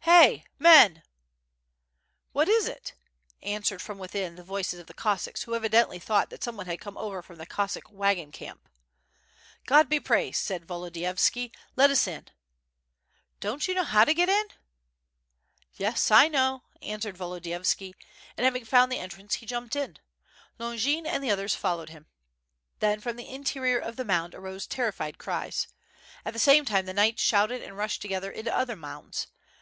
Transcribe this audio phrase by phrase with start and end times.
[0.00, 0.44] "Hey!
[0.58, 1.02] Men!"
[2.32, 2.94] "What is it?"
[3.42, 6.64] answered from within the voices of the Cos sacks who evidently thought that some one
[6.64, 8.66] had come over from the Cossack wagon camp.
[9.66, 12.28] "God be praised," said Volodiyovski, '^et us in."
[13.40, 14.46] "Don't you know how to get in?"
[15.74, 17.92] "Yes, I know^," answered Volodiyovski,
[18.38, 19.98] and having found the entrance he jumped in.
[20.58, 22.06] Longin and others followed him.
[22.78, 25.68] Then from the interior of the mound arose terrified cries.
[26.24, 29.26] At the same time the knights shouted and rushed together into other mounds.